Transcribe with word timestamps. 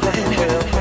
heaven, 0.00 0.32
hell. 0.32 0.77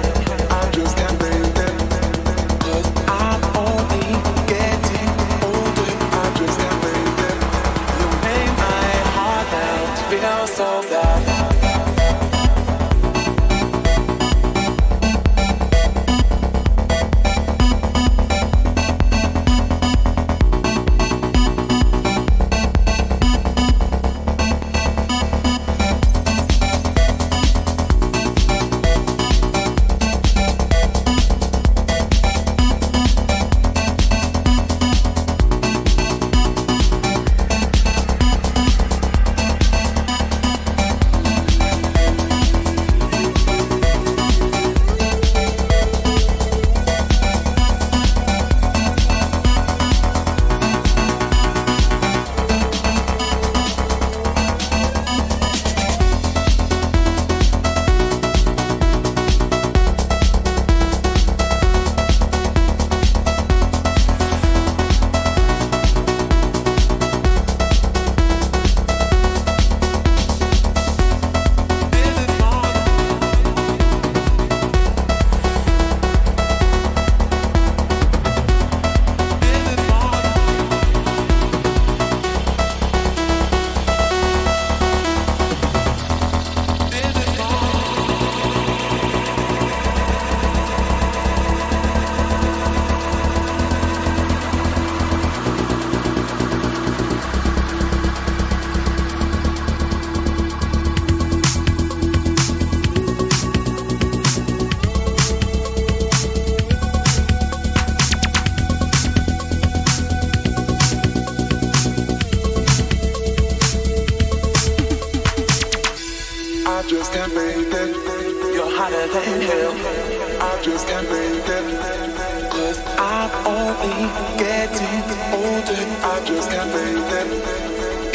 think 123.81 124.39
getting 124.39 125.03
older, 125.33 125.83
I 126.03 126.25
just 126.25 126.49
can't 126.49 126.71
believe 126.71 127.13
it. 127.19 127.29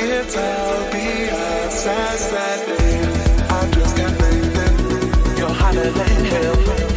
It's 0.02 0.36
I'll 0.36 0.92
be 0.92 1.28
obsessed, 1.28 2.32
I 3.50 3.70
just 3.70 3.96
can't 3.96 4.18
believe 4.18 4.56
it. 4.66 5.38
You're 5.38 5.48
hotter 5.50 5.90
than 5.90 6.24
hell. 6.24 6.91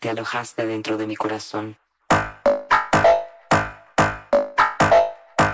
te 0.00 0.10
alojaste 0.10 0.66
dentro 0.66 0.98
de 0.98 1.06
mi 1.06 1.16
corazón. 1.16 1.78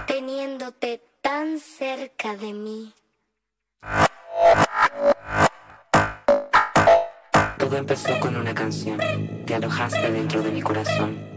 Teniéndote 0.08 1.02
tan 1.20 1.60
cerca 1.60 2.34
de 2.34 2.52
mí. 2.52 2.92
Todo 7.58 7.76
empezó 7.76 8.18
con 8.18 8.36
una 8.36 8.54
canción, 8.54 8.98
te 9.46 9.54
alojaste 9.54 10.10
dentro 10.10 10.42
de 10.42 10.50
mi 10.50 10.62
corazón. 10.62 11.35